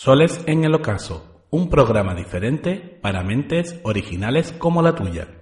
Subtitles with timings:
[0.00, 5.37] Soles en el Ocaso, un programa diferente para mentes originales como la tuya.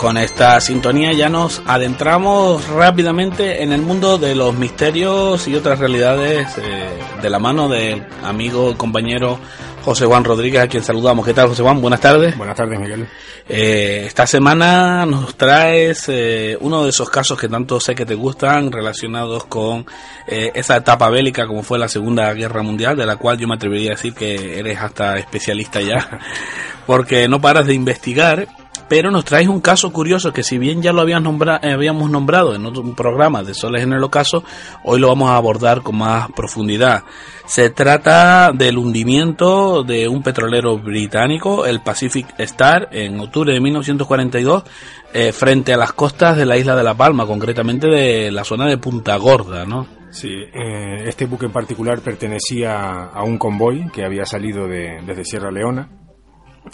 [0.00, 5.78] Con esta sintonía ya nos adentramos rápidamente en el mundo de los misterios y otras
[5.78, 6.88] realidades eh,
[7.20, 9.38] de la mano del amigo compañero
[9.82, 11.26] José Juan Rodríguez, a quien saludamos.
[11.26, 11.82] ¿Qué tal, José Juan?
[11.82, 12.34] Buenas tardes.
[12.34, 13.06] Buenas tardes, Miguel.
[13.46, 18.14] Eh, esta semana nos traes eh, uno de esos casos que tanto sé que te
[18.14, 19.84] gustan, relacionados con
[20.26, 23.90] esa etapa bélica como fue la Segunda Guerra Mundial, de la cual yo me atrevería
[23.90, 26.20] a decir que eres hasta especialista ya,
[26.86, 28.48] porque no paras de investigar
[28.88, 32.66] pero nos traes un caso curioso que si bien ya lo eh, habíamos nombrado en
[32.66, 34.44] otro programa de Soles en el Ocaso,
[34.84, 37.04] hoy lo vamos a abordar con más profundidad.
[37.46, 44.64] Se trata del hundimiento de un petrolero británico, el Pacific Star, en octubre de 1942,
[45.12, 48.66] eh, frente a las costas de la isla de La Palma, concretamente de la zona
[48.66, 49.86] de Punta Gorda, ¿no?
[50.10, 55.50] Sí, eh, este buque en particular pertenecía a un convoy que había salido desde Sierra
[55.50, 55.88] Leona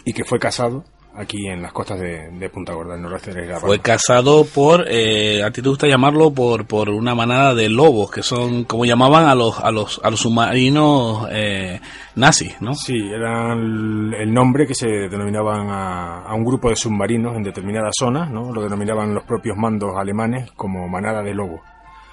[0.05, 0.85] y que fue casado
[1.17, 5.43] aquí en las costas de, Punta Gorda, el noroeste de la Fue cazado por, eh,
[5.43, 9.27] a ti te gusta llamarlo por, por una manada de lobos, que son como llamaban
[9.27, 11.81] a los, a los, a los submarinos eh,
[12.15, 12.75] nazis, ¿no?
[12.75, 18.31] Sí, era el nombre que se denominaban a, un grupo de submarinos en determinadas zonas,
[18.31, 18.53] ¿no?
[18.53, 21.61] Lo denominaban los propios mandos alemanes como manada de lobos.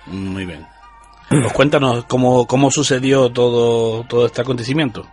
[0.08, 0.66] Muy bien.
[1.30, 5.06] Pues cuéntanos cómo, cómo sucedió todo, todo este acontecimiento.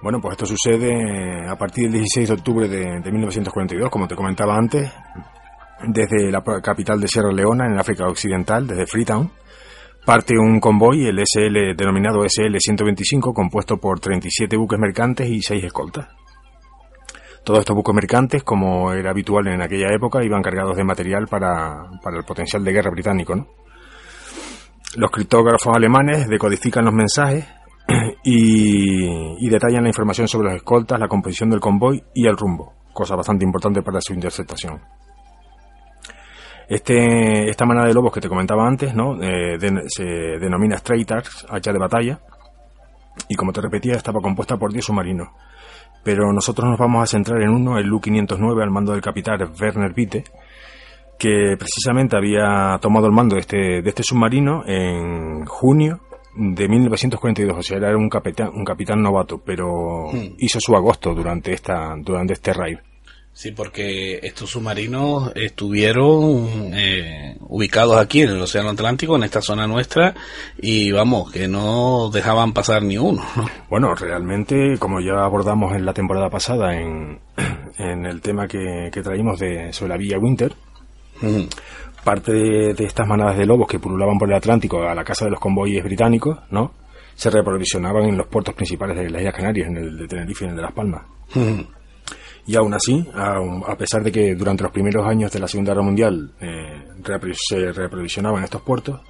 [0.00, 4.56] Bueno, pues esto sucede a partir del 16 de octubre de, 1942, como te comentaba
[4.56, 4.92] antes,
[5.88, 9.30] desde la capital de Sierra Leona, en África Occidental, desde Freetown.
[10.06, 16.08] Parte un convoy, el SL denominado SL-125, compuesto por 37 buques mercantes y 6 escoltas.
[17.44, 21.90] Todos estos buques mercantes, como era habitual en aquella época, iban cargados de material para,
[22.02, 23.34] para el potencial de guerra británico.
[24.96, 27.46] Los criptógrafos alemanes decodifican los mensajes
[28.22, 33.16] y, detallan la información sobre los escoltas, la composición del convoy y el rumbo, cosa
[33.16, 34.80] bastante importante para su interceptación.
[36.68, 39.22] Este, esta manada de lobos que te comentaba antes, ¿no?
[39.22, 42.20] Eh, se denomina Straitars, hacha de batalla,
[43.26, 45.28] y como te repetía, estaba compuesta por 10 submarinos.
[46.04, 49.94] Pero nosotros nos vamos a centrar en uno, el Lu-509, al mando del capitán Werner
[49.96, 50.24] Witte,
[51.18, 56.00] que precisamente había tomado el mando de este, de este submarino en junio
[56.38, 60.36] de 1942, o sea, era un capitán, un capitán novato, pero hmm.
[60.38, 62.78] hizo su agosto durante esta, durante este raid.
[63.32, 69.68] Sí, porque estos submarinos estuvieron eh, ubicados aquí en el Océano Atlántico, en esta zona
[69.68, 70.14] nuestra,
[70.60, 73.24] y vamos, que no dejaban pasar ni uno.
[73.70, 77.20] Bueno, realmente, como ya abordamos en la temporada pasada en,
[77.78, 80.54] en el tema que, que traímos de, sobre la Villa Winter,
[82.04, 85.30] parte de, estas manadas de lobos que pululaban por el Atlántico a la casa de
[85.32, 86.72] los convoyes británicos, ¿no?
[87.14, 90.46] Se reprovisionaban en los puertos principales de las Islas Canarias, en el de Tenerife y
[90.46, 91.02] en el de Las Palmas.
[92.46, 95.84] Y aún así, a, pesar de que durante los primeros años de la Segunda Guerra
[95.84, 96.84] Mundial eh,
[97.34, 99.00] se reaprovisionaban estos puertos,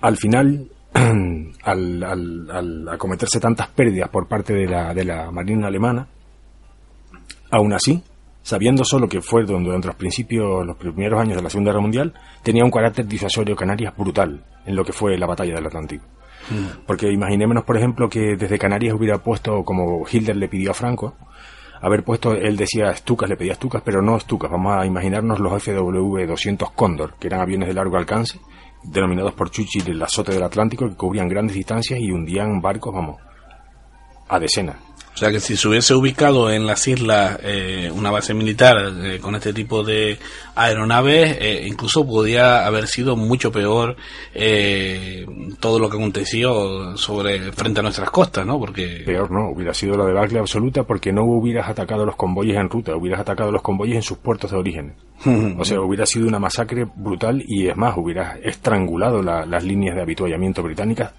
[0.00, 0.70] al final,
[1.64, 6.06] al, al, acometerse tantas pérdidas por parte de la, de la Marina alemana,
[7.50, 8.00] aún así
[8.42, 12.14] sabiendo solo que fue durante los principios, los primeros años de la Segunda Guerra Mundial,
[12.42, 16.04] tenía un carácter disuasorio Canarias brutal en lo que fue la batalla del Atlántico.
[16.50, 16.84] Mm.
[16.86, 21.16] Porque imaginémonos, por ejemplo, que desde Canarias hubiera puesto, como Hitler le pidió a Franco,
[21.80, 25.52] haber puesto, él decía Stukas, le pedía Stukas, pero no Stukas, vamos a imaginarnos los
[25.52, 28.38] FW-200 Cóndor, que eran aviones de largo alcance,
[28.82, 33.16] denominados por Churchill el azote del Atlántico, que cubrían grandes distancias y hundían barcos, vamos,
[34.28, 34.76] a decenas.
[35.14, 39.18] O sea que si se hubiese ubicado en las islas eh, una base militar eh,
[39.20, 40.18] con este tipo de
[40.54, 43.96] aeronaves, eh, incluso podría haber sido mucho peor
[45.58, 48.58] todo lo que aconteció sobre frente a nuestras costas, ¿no?
[48.58, 52.70] Porque peor no, hubiera sido la debacle absoluta porque no hubieras atacado los convoyes en
[52.70, 54.94] ruta, hubieras atacado los convoyes en sus puertos de origen.
[55.58, 60.02] o sea, hubiera sido una masacre brutal y es más, hubieras estrangulado las líneas de
[60.02, 61.12] habituallamiento británicas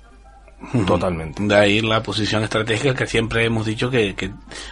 [0.86, 1.44] Totalmente.
[1.44, 4.32] De ahí la posición estratégica que siempre hemos dicho que, que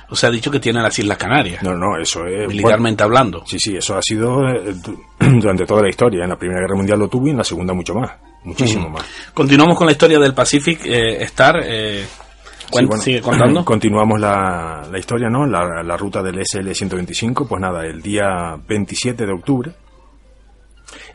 [0.10, 1.64] o sea, ha dicho que tiene las Islas Canarias.
[1.64, 2.48] No, no, eso es.
[2.48, 3.44] Militarmente hablando.
[3.46, 4.76] Sí, sí, eso ha sido eh,
[5.20, 6.24] durante toda la historia.
[6.24, 8.12] En la Primera Guerra Mundial lo tuvo y en la Segunda mucho más.
[8.44, 9.04] Muchísimo más.
[9.34, 11.60] Continuamos con la historia del Pacific eh, Star.
[11.64, 12.06] Eh,
[13.02, 13.66] sigue contando.
[13.66, 15.46] Continuamos la, la historia, ¿no?
[15.46, 19.72] La, la ruta del SL-125, pues nada, el día 27 de octubre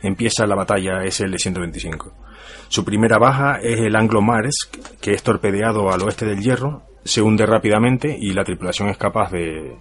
[0.01, 2.24] empieza la batalla SL-125.
[2.67, 7.21] Su primera baja es el Anglo Maersk, que es torpedeado al oeste del Hierro, se
[7.21, 9.77] hunde rápidamente y la tripulación es capaz de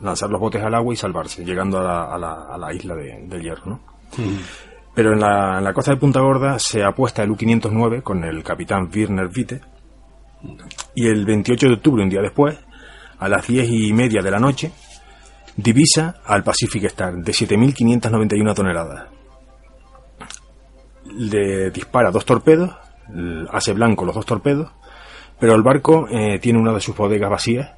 [0.00, 3.66] lanzar los botes al agua y salvarse, llegando a la, a la, isla del Hierro.
[3.66, 3.80] ¿no?
[4.94, 8.42] Pero en la, en la, costa de Punta Gorda se apuesta el U-509 con el
[8.44, 9.60] capitán Werner Witte
[10.94, 12.58] y el 28 de octubre, un día después,
[13.18, 14.72] a las 10 y media de la noche,
[15.56, 19.19] divisa al Pacific Star de 7.591 toneladas
[21.06, 22.70] le dispara dos torpedos,
[23.50, 24.70] hace blanco los dos torpedos,
[25.38, 27.72] pero el barco eh, tiene una de sus bodegas vacías,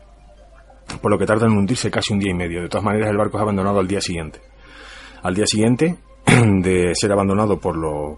[1.01, 2.63] por lo que tarda en hundirse casi un día y medio.
[2.63, 4.41] De todas maneras, el barco es abandonado al día siguiente.
[5.23, 5.97] Al día siguiente
[6.27, 7.77] de ser abandonado por,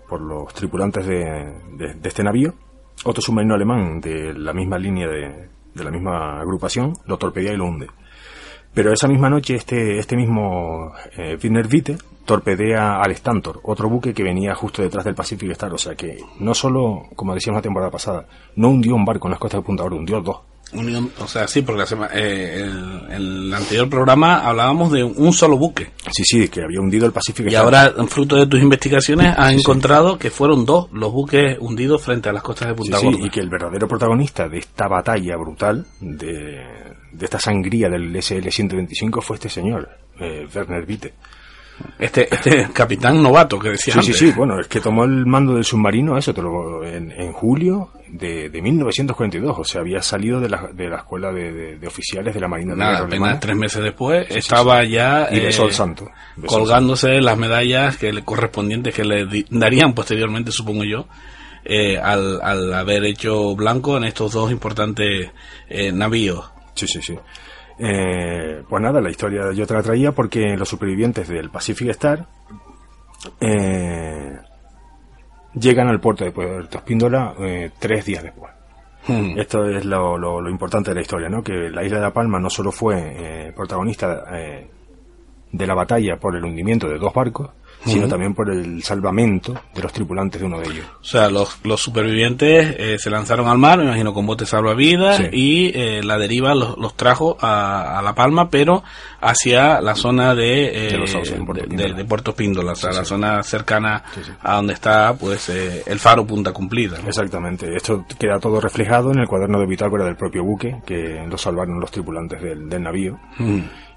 [0.08, 2.54] por los tripulantes de, este navío,
[3.04, 7.56] otro submarino alemán de la misma línea de, de la misma agrupación lo torpedea y
[7.56, 7.88] lo hunde.
[8.74, 14.14] Pero esa misma noche este, este mismo eh, Wiener Witte torpedea al Stantor, otro buque
[14.14, 15.72] que venía justo detrás del Pacific Star.
[15.72, 18.26] O sea que no solo, como decíamos la temporada pasada,
[18.56, 20.40] no hundió un barco en las costas de Punta Oro, hundió dos.
[21.18, 21.84] O sea, sí, porque
[22.14, 25.92] eh, el, el, anterior programa hablábamos de un solo buque.
[26.10, 30.18] Sí, sí, que había hundido el Pacific Y ahora, fruto de tus investigaciones, has encontrado
[30.18, 33.24] que fueron dos los buques hundidos frente a las costas de Punta Gorda.
[33.24, 36.64] y que el verdadero protagonista de esta batalla brutal, de,
[37.12, 39.88] de esta sangría del SL-125, fue este señor,
[40.18, 41.14] eh, Werner Witte.
[41.98, 45.54] Este, este capitán novato que decía sí, Sí, sí, bueno, es que tomó el mando
[45.54, 46.32] del submarino, eso,
[46.84, 51.32] en, en julio de, de, 1942, o sea, había salido de la, de la escuela
[51.32, 55.72] de, de, oficiales de la Marina Nada, apenas tres meses después estaba ya y Sol
[55.72, 56.10] Santo,
[56.46, 61.06] colgándose las medallas que le, correspondientes que le darían posteriormente, supongo yo,
[61.64, 65.30] eh, al, al haber hecho blanco en estos dos importantes
[65.68, 66.50] eh, navíos.
[66.74, 67.16] Sí, sí, sí.
[67.78, 72.26] Eh, pues nada, la historia yo te la traía porque los supervivientes del Pacific Star
[73.40, 74.38] eh,
[75.54, 78.52] llegan al puerto de Puerto Espíndola eh, tres días después.
[79.06, 79.38] Hmm.
[79.38, 81.42] Esto es lo, lo, importante de la historia, ¿no?
[81.42, 84.24] Que la isla de La Palma no solo fue protagonista
[85.52, 87.50] de la batalla por el hundimiento de dos barcos,
[87.84, 90.86] sino también por el salvamento de los tripulantes de uno de ellos.
[91.00, 95.20] O sea, los, los supervivientes eh, se lanzaron al mar, me imagino con botes salvavidas,
[95.32, 98.82] y eh, la deriva los, los trajo a, a, La Palma, pero
[99.20, 100.98] hacia la zona de, eh,
[101.68, 104.02] de, Puerto Píndola, o sea, la zona cercana
[104.40, 106.98] a donde está pues el faro Punta Cumplida.
[107.06, 111.38] Exactamente, esto queda todo reflejado en el cuaderno de bitácora del propio buque, que lo
[111.38, 113.18] salvaron los tripulantes del, del navío,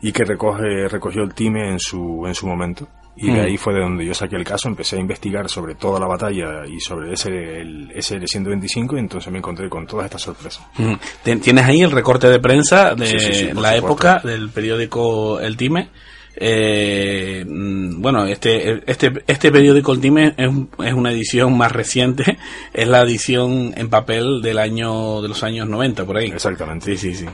[0.01, 2.87] y que recoge, recogió el time en su, en su momento
[3.19, 3.45] y de mm.
[3.45, 6.65] ahí fue de donde yo saqué el caso, empecé a investigar sobre toda la batalla
[6.67, 10.63] y sobre ese el SL-125 y entonces me encontré con todas estas sorpresas.
[10.77, 11.39] Mm.
[11.41, 15.89] ¿Tienes ahí el recorte de prensa de la época del periódico El Time?
[16.39, 20.49] Eh, mm, bueno, este, este, este periódico El Time es,
[20.85, 22.37] es, una edición más reciente,
[22.71, 26.27] es la edición en papel del año, de los años 90, por ahí.
[26.27, 26.95] Exactamente.
[26.95, 27.25] Sí, sí, sí.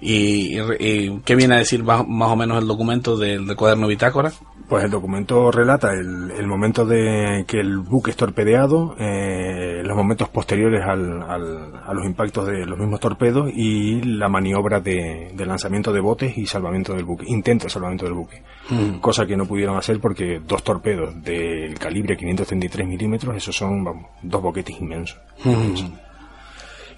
[0.00, 4.32] ¿Y, qué viene a decir más, o menos el documento del, cuaderno bitácora?
[4.68, 10.28] Pues el documento relata el, momento de que el buque es torpedeado, eh, los momentos
[10.28, 16.00] posteriores al, a los impactos de los mismos torpedos y la maniobra de, lanzamiento de
[16.00, 18.42] botes y salvamento del buque, intento de salvamento del buque.
[18.70, 19.00] Mm.
[19.00, 23.84] Cosa que no pudieron hacer porque dos torpedos del calibre 533 milímetros, esos son
[24.22, 25.18] dos boquetes inmensos.
[25.44, 26.09] Mm.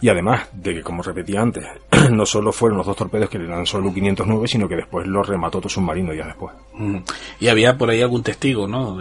[0.02, 1.64] Y además de que, como repetí antes,
[2.10, 5.22] no solo fueron los dos torpedos que le lanzó el U-509, sino que después lo
[5.22, 6.52] remató otro submarino ya después.
[6.74, 6.96] Mm.
[7.38, 8.98] Y había por ahí algún testigo, ¿no?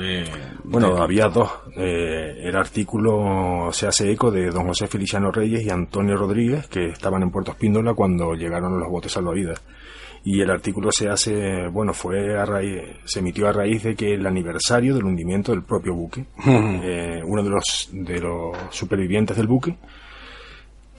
[0.64, 1.50] bueno, había dos.
[1.76, 6.90] Eh, el artículo se hace eco de don José Feliciano Reyes y Antonio Rodríguez, que
[6.90, 9.60] estaban en Puerto Espíndola cuando llegaron los botes salvavidas
[10.24, 14.14] y el artículo se hace, bueno, fue a raíz, se emitió a raíz de que
[14.14, 19.48] el aniversario del hundimiento del propio buque, eh, uno de los de los supervivientes del
[19.48, 19.76] buque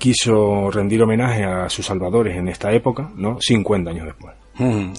[0.03, 3.39] quiso rendir homenaje a sus salvadores en esta época, ¿no?
[3.41, 4.35] 50 años después.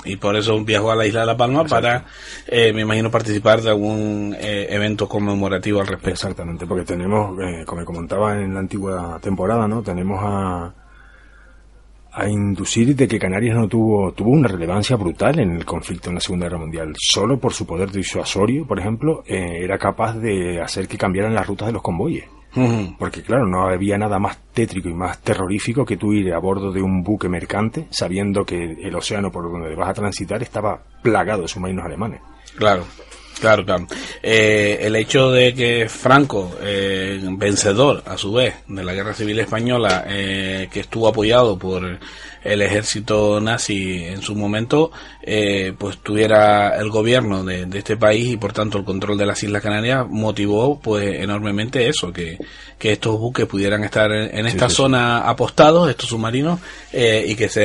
[0.06, 2.06] y por eso viajó a la isla de La Palma para,
[2.48, 6.12] eh, me imagino, participar de algún eh, evento conmemorativo al respecto.
[6.12, 9.84] Exactamente, porque tenemos, eh, como comentaba en la antigua temporada, ¿no?
[9.84, 10.74] Tenemos a,
[12.14, 16.16] a inducir de que Canarias no tuvo, tuvo una relevancia brutal en el conflicto en
[16.16, 16.94] la Segunda Guerra Mundial.
[16.98, 21.68] Solo por su poder disuasorio, por ejemplo, era capaz de hacer que cambiaran las rutas
[21.68, 22.24] de los convoyes.
[23.00, 26.72] Porque claro, no había nada más tétrico y más terrorífico que tú ir a bordo
[26.72, 31.42] de un buque mercante sabiendo que el océano por donde vas a transitar estaba plagado
[31.44, 32.22] de submarinos alemanes.
[32.56, 32.84] Claro.
[33.40, 33.88] Claro, claro.
[34.22, 39.40] Eh, el hecho de que Franco, eh, vencedor a su vez de la Guerra Civil
[39.40, 42.00] Española, eh, que estuvo apoyado por
[42.44, 48.38] el ejército nazi en su momento, eh, pues tuviera el gobierno de, este país y
[48.38, 52.38] por tanto el control de las Islas Canarias, motivó pues enormemente eso, que,
[52.78, 56.60] que estos buques pudieran estar en, esta zona apostados, estos submarinos,
[56.92, 57.62] eh, y que se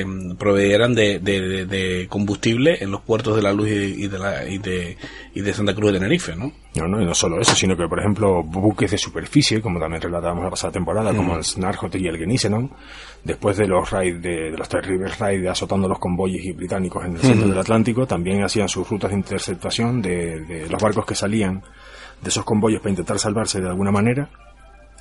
[0.00, 0.06] eh,
[0.38, 4.81] proveyeran de, de, combustible en los puertos de la Luz y, de, la, y, de,
[5.34, 6.52] y de Santa Cruz de Tenerife, ¿no?
[6.76, 10.02] No, no, y no solo eso, sino que, por ejemplo, buques de superficie, como también
[10.02, 12.70] relatábamos la pasada temporada, como el Snarhot y el Genesenon,
[13.24, 17.48] después de los raids, de, los terribles raids azotando los convoyes británicos en el centro
[17.48, 21.62] del Atlántico, también hacían sus rutas de interceptación de, de los barcos que salían
[22.22, 24.30] de esos convoyos para intentar salvarse de alguna manera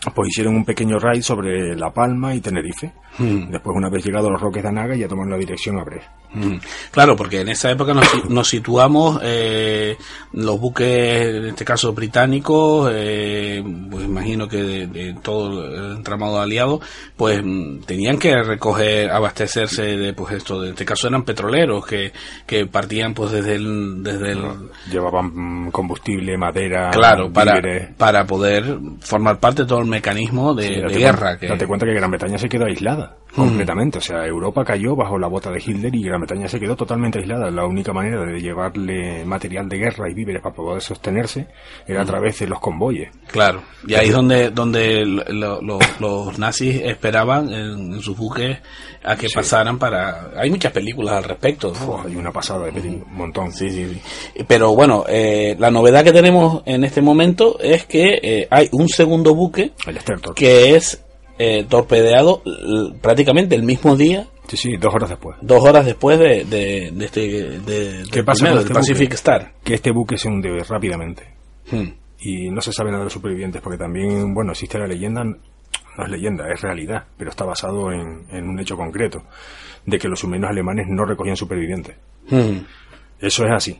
[0.09, 2.91] pues hicieron un pequeño raid sobre La Palma y Tenerife.
[3.17, 3.51] Hmm.
[3.51, 6.07] Después, una vez llegados los Roques de Anaga, ya tomaron la dirección a Brest.
[6.33, 6.55] Hmm.
[6.91, 7.93] Claro, porque en esa época
[8.29, 9.97] nos, situamos, eh,
[10.31, 16.79] los buques, en este caso británicos, eh, pues imagino que de, todo el entramado aliado,
[17.17, 22.13] pues mm, tenían que recoger, abastecerse de, pues esto, en este caso eran petroleros que,
[22.45, 24.01] que partían pues desde el...
[24.01, 24.41] Desde el
[24.89, 27.61] Llevaban mm, combustible, madera, claro, para,
[27.97, 31.37] para poder formar parte de todo el mecanismo de, guerra.
[31.37, 31.47] Que...
[31.47, 33.97] Date cuenta que Gran Bretaña se quedó aislada completamente.
[33.97, 37.19] O sea, Europa cayó bajo la bota de Hitler y Gran Bretaña se quedó totalmente
[37.19, 37.49] aislada.
[37.49, 41.47] La única manera de llevarle material de guerra y víveres para poder sostenerse
[41.87, 43.09] era a través de los convoyes.
[43.27, 48.57] Claro, y ahí es donde, donde los nazis esperaban en, sus buques
[49.03, 50.31] a que pasaran para...
[50.35, 51.73] Hay muchas películas al respecto.
[52.05, 53.51] hay una pasada de películas, un montón.
[53.51, 54.01] Sí, sí,
[54.47, 58.89] Pero bueno, eh, la novedad que tenemos en este momento es que eh, hay un
[58.89, 59.71] segundo buque
[60.35, 61.03] que es
[61.43, 62.43] eh, torpedeado
[63.01, 64.27] prácticamente el mismo día.
[64.47, 65.37] Sí, sí, dos horas después.
[65.41, 67.59] Dos horas después de, de, este.
[67.59, 69.53] De, ¿Qué pasa primero, este Pacific Star?
[69.63, 71.33] Que este buque se hunde rápidamente.
[71.71, 71.87] Hmm.
[72.19, 76.05] Y no se sabe nada de los supervivientes, porque también, bueno, existe la leyenda, no
[76.05, 79.23] es leyenda, es realidad, pero está basado en, en un hecho concreto,
[79.85, 81.95] de que los submarinos alemanes no recogían supervivientes.
[82.29, 82.59] Hmm.
[83.19, 83.79] Eso es así.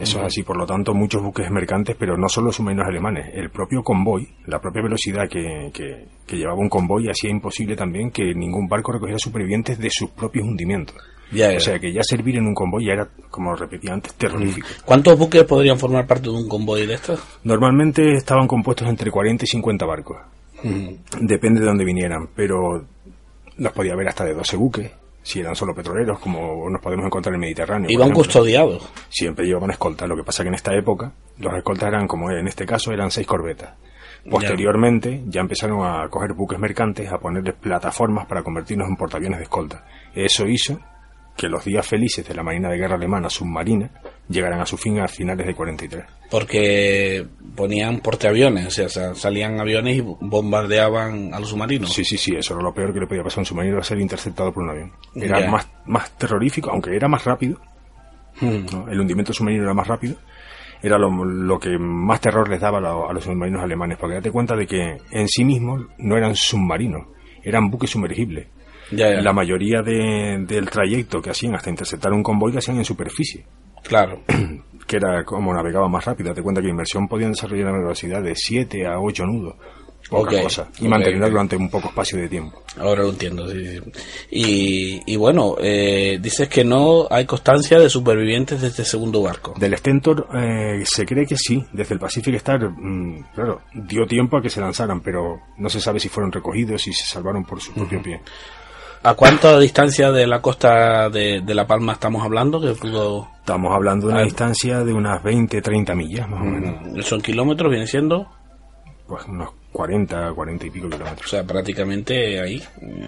[0.00, 3.34] Eso es así, por lo tanto, muchos buques mercantes, pero no solo submarinos alemanes.
[3.34, 8.34] El propio convoy, la propia velocidad que, que, llevaba un convoy, hacía imposible también que
[8.34, 10.96] ningún barco recogiera supervivientes de sus propios hundimientos.
[11.32, 14.66] O sea que ya servir en un convoy ya era, como repetía antes, terrorífico.
[14.84, 17.20] ¿Cuántos buques podrían formar parte de un convoy de estos?
[17.44, 20.16] Normalmente estaban compuestos entre 40 y 50 barcos.
[21.20, 22.84] Depende de dónde vinieran, pero
[23.58, 24.90] los podía haber hasta de 12 buques
[25.22, 27.90] si eran solo petroleros, como nos podemos encontrar en el Mediterráneo.
[27.90, 28.90] Iban custodiados.
[29.08, 30.08] Siempre llevaban escoltas.
[30.08, 33.10] Lo que pasa que en esta época, los escoltas eran, como en este caso, eran
[33.10, 33.74] seis corbetas.
[34.28, 35.40] Posteriormente, ya.
[35.40, 39.86] empezaron a coger buques mercantes, a ponerles plataformas para convertirlos en portaaviones de escolta.
[40.14, 40.78] Eso hizo
[41.40, 43.90] que los días felices de la Marina de Guerra Alemana submarina
[44.28, 46.04] llegaran a su fin a finales de 43.
[46.30, 51.94] Porque ponían porteaviones, o sea, salían aviones y bombardeaban a los submarinos.
[51.94, 53.84] Sí, sí, sí, eso era lo peor que le podía pasar a un submarino, era
[53.84, 54.92] ser interceptado por un avión.
[55.14, 57.58] Era más, más terrorífico, aunque era más rápido.
[58.38, 58.90] Hmm.
[58.90, 60.16] El hundimiento submarino era más rápido.
[60.82, 64.66] Era lo, que más terror les daba a, los submarinos alemanes, porque date cuenta de
[64.66, 67.06] que en sí mismos no eran submarinos,
[67.42, 68.46] eran buques sumergibles
[68.90, 73.44] la mayoría del trayecto que hacían hasta interceptar un convoy lo hacían en superficie.
[73.82, 74.20] Claro.
[74.86, 76.34] que era como navegaba más rápido.
[76.34, 79.56] Te cuenta que inmersión podían desarrollar una velocidad de 7 a 8 nudos.
[80.08, 80.68] Poca cosa.
[80.80, 82.62] Y mantenerla durante un poco espacio de tiempo.
[82.78, 83.80] Ahora lo entiendo, sí,
[85.06, 89.54] Y, bueno, eh, dices que no hay constancia de supervivientes de este segundo barco.
[89.56, 91.64] Del Stentor eh, se cree que sí.
[91.72, 95.80] Desde el Pacific Star, mm, claro, dio tiempo a que se lanzaran, pero no se
[95.80, 98.20] sabe si fueron recogidos y se salvaron por su propio pie.
[99.02, 102.60] ¿A cuánta distancia de la costa de, La Palma estamos hablando?
[102.60, 103.28] Que pudo...
[103.38, 107.06] Estamos hablando de una distancia de unas 20, 30 millas más o mm, menos.
[107.06, 107.70] ¿Son kilómetros?
[107.70, 108.26] ¿Viene siendo?
[109.06, 111.26] Pues unos 40, 40 y pico kilómetros.
[111.26, 112.62] O sea, prácticamente ahí,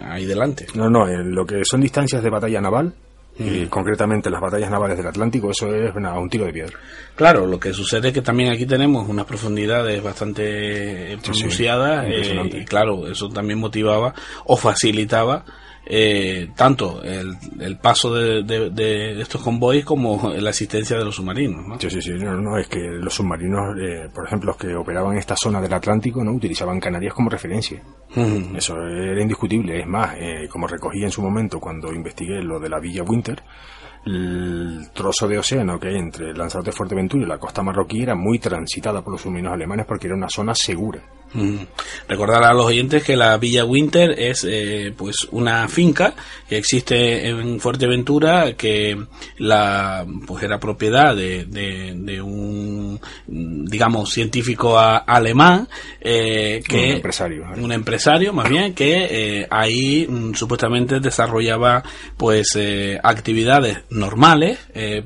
[0.07, 0.67] ahí delante.
[0.75, 2.95] No, no, lo que son distancias de batalla naval,
[3.39, 6.79] y concretamente las batallas navales del Atlántico, eso es a un tiro de piedra.
[7.15, 12.65] Claro, lo que sucede es que también aquí tenemos unas profundidades bastante pronunciadas eh, y
[12.65, 15.45] claro, eso también motivaba o facilitaba
[15.85, 21.67] eh, tanto el, el paso de, de, estos convoys como la asistencia de los submarinos.
[21.67, 21.81] ¿no?
[21.81, 25.19] Sí, sí, sí, no, es que los submarinos, eh, por ejemplo, los que operaban en
[25.19, 27.83] esta zona del Atlántico, no utilizaban Canarias como referencia.
[28.55, 29.81] Eso era indiscutible.
[29.81, 33.43] Es más, eh, como recogí en su momento cuando investigué lo de la Villa Winter,
[34.05, 38.15] el trozo de océano que hay entre Lanzarote de Fuerteventura y la costa marroquí era
[38.15, 41.01] muy transitada por los submarinos alemanes porque era una zona segura.
[42.09, 46.15] Recordar a los oyentes que la Villa Winter es eh, pues una finca
[46.47, 49.03] que existe en Fuerteventura que
[49.39, 55.69] la pues era propiedad de, de, un digamos científico alemán
[56.01, 57.61] eh, que un empresario ¿eh?
[57.61, 61.83] un empresario más bien que ahí mm, supuestamente desarrollaba
[62.19, 62.59] pues
[63.03, 64.59] actividades normales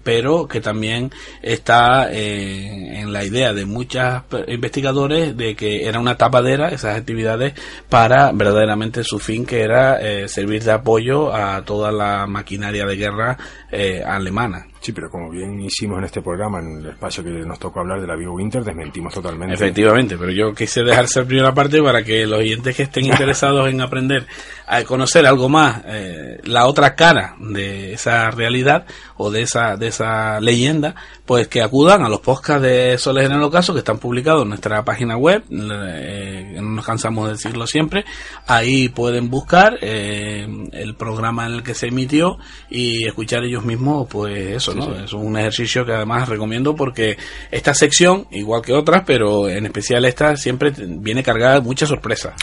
[0.02, 6.68] pero que también está en la idea de muchos investigadores de que era una tapadera,
[6.68, 7.54] esas actividades,
[7.88, 12.96] para verdaderamente su fin, que era eh, servir de apoyo a toda la maquinaria de
[12.96, 13.38] guerra
[13.70, 14.66] eh, alemana.
[14.86, 18.00] Sí, pero como bien hicimos en este programa, en el espacio que nos tocó hablar
[18.00, 19.56] de la Bio Winter, desmentimos totalmente.
[19.56, 23.68] Efectivamente, pero yo quise dejar ser primera parte para que los oyentes que estén interesados
[23.68, 24.28] en aprender
[24.64, 29.88] a conocer algo más eh, la otra cara de esa realidad o de esa de
[29.88, 33.98] esa leyenda, pues que acudan a los podcasts de Soles en el Ocaso que están
[33.98, 38.04] publicados en nuestra página web, eh, no nos cansamos de decirlo siempre,
[38.46, 42.38] ahí pueden buscar eh, el programa en el que se emitió
[42.70, 47.16] y escuchar ellos mismos, pues eso, es un ejercicio que además recomiendo porque
[47.50, 52.34] esta sección, igual que otras, pero en especial esta, siempre viene cargada de muchas sorpresas.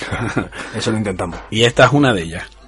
[0.76, 1.40] Eso lo intentamos.
[1.50, 2.63] y esta es una de ellas.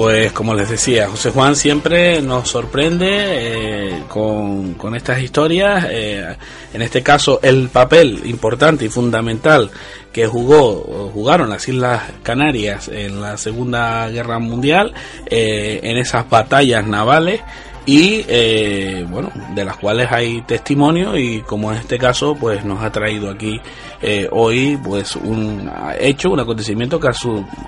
[0.00, 5.88] Pues como les decía, José Juan siempre nos sorprende eh, con, con, estas historias.
[5.90, 6.36] Eh,
[6.72, 9.70] en este caso, el papel importante y fundamental
[10.10, 14.94] que jugó jugaron las Islas Canarias en la Segunda Guerra Mundial,
[15.26, 17.42] eh, en esas batallas navales
[17.86, 22.82] y eh, bueno de las cuales hay testimonio y como en este caso pues nos
[22.82, 23.60] ha traído aquí
[24.02, 27.08] eh, hoy pues un hecho un acontecimiento que,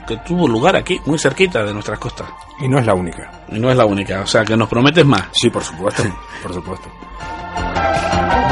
[0.06, 2.28] que tuvo lugar aquí muy cerquita de nuestras costas.
[2.60, 3.44] Y no es la única.
[3.48, 5.28] Y no es la única o sea que nos prometes más.
[5.32, 6.02] Sí por supuesto
[6.42, 6.88] por supuesto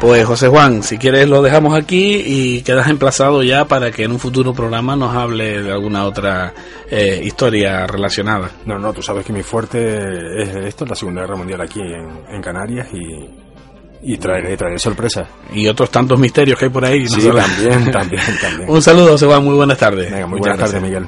[0.00, 4.12] Pues José Juan, si quieres lo dejamos aquí y quedas emplazado ya para que en
[4.12, 6.54] un futuro programa nos hable de alguna otra
[6.90, 8.50] eh, historia relacionada.
[8.64, 9.98] No, no, tú sabes que mi fuerte
[10.42, 15.28] es esto, la Segunda Guerra Mundial aquí en, Canarias y, y traeré, traeré sorpresas.
[15.52, 17.06] Y otros tantos misterios que hay por ahí.
[17.06, 18.68] Sí, también, también, también.
[18.70, 20.10] un saludo, José Juan, muy buenas tardes.
[20.10, 21.06] Venga, muy buenas tardes, Miguel.